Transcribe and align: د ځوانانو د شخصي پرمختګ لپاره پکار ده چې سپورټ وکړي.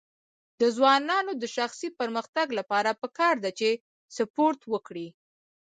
د 0.59 0.61
ځوانانو 0.77 1.31
د 1.41 1.43
شخصي 1.55 1.89
پرمختګ 1.99 2.47
لپاره 2.59 2.97
پکار 3.01 3.35
ده 3.43 3.51
چې 3.59 3.69
سپورټ 4.15 4.59
وکړي. 4.73 5.07